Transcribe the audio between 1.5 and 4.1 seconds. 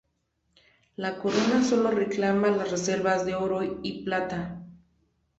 solo reclama las reservas de oro y